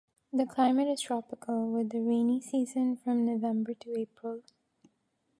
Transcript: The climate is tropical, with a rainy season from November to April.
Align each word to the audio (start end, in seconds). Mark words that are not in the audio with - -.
The 0.33 0.47
climate 0.47 0.87
is 0.87 0.99
tropical, 1.01 1.69
with 1.69 1.93
a 1.93 1.99
rainy 2.01 2.41
season 2.41 2.97
from 2.97 3.23
November 3.23 3.75
to 3.75 3.93
April. 3.99 4.41